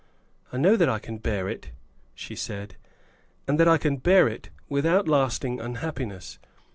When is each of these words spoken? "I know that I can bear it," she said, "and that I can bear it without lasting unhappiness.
"I 0.51 0.57
know 0.57 0.77
that 0.77 0.89
I 0.89 0.97
can 0.97 1.19
bear 1.19 1.47
it," 1.47 1.69
she 2.15 2.35
said, 2.35 2.75
"and 3.47 3.59
that 3.59 3.67
I 3.67 3.77
can 3.77 3.97
bear 3.97 4.27
it 4.27 4.49
without 4.67 5.07
lasting 5.07 5.61
unhappiness. 5.61 6.39